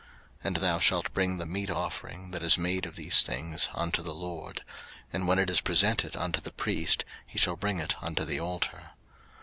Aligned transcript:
03:002:008 0.39 0.45
And 0.45 0.55
thou 0.55 0.79
shalt 0.79 1.13
bring 1.13 1.37
the 1.37 1.45
meat 1.45 1.69
offering 1.69 2.31
that 2.31 2.41
is 2.41 2.57
made 2.57 2.87
of 2.87 2.95
these 2.95 3.21
things 3.21 3.69
unto 3.75 4.01
the 4.01 4.15
LORD: 4.15 4.63
and 5.13 5.27
when 5.27 5.37
it 5.37 5.47
is 5.47 5.61
presented 5.61 6.15
unto 6.15 6.41
the 6.41 6.51
priest, 6.51 7.05
he 7.23 7.37
shall 7.37 7.55
bring 7.55 7.77
it 7.79 7.93
unto 8.01 8.25
the 8.25 8.39
altar. 8.39 8.93